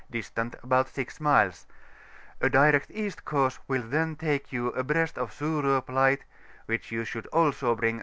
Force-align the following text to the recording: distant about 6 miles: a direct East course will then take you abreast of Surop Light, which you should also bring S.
distant 0.09 0.55
about 0.63 0.87
6 0.89 1.21
miles: 1.21 1.67
a 2.41 2.49
direct 2.49 2.89
East 2.89 3.23
course 3.23 3.59
will 3.67 3.83
then 3.83 4.15
take 4.15 4.51
you 4.51 4.69
abreast 4.69 5.15
of 5.15 5.29
Surop 5.31 5.89
Light, 5.89 6.25
which 6.65 6.91
you 6.91 7.05
should 7.05 7.27
also 7.27 7.75
bring 7.75 7.97
S. 7.97 7.99